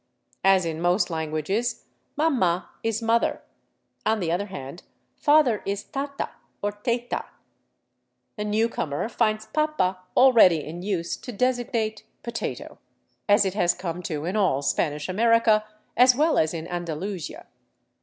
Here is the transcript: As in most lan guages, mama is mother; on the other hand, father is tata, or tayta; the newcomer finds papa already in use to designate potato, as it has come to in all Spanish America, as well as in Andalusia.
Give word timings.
As 0.43 0.65
in 0.65 0.81
most 0.81 1.11
lan 1.11 1.29
guages, 1.31 1.83
mama 2.17 2.71
is 2.81 3.03
mother; 3.03 3.43
on 4.03 4.19
the 4.19 4.31
other 4.31 4.47
hand, 4.47 4.81
father 5.15 5.61
is 5.63 5.83
tata, 5.83 6.31
or 6.63 6.71
tayta; 6.71 7.25
the 8.35 8.43
newcomer 8.43 9.07
finds 9.07 9.45
papa 9.45 9.99
already 10.17 10.63
in 10.65 10.81
use 10.81 11.15
to 11.17 11.31
designate 11.31 12.03
potato, 12.23 12.79
as 13.29 13.45
it 13.45 13.53
has 13.53 13.75
come 13.75 14.01
to 14.01 14.25
in 14.25 14.35
all 14.35 14.63
Spanish 14.63 15.07
America, 15.07 15.65
as 15.95 16.15
well 16.15 16.39
as 16.39 16.51
in 16.51 16.67
Andalusia. 16.67 17.45